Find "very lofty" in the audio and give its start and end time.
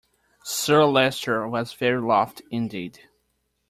1.73-2.43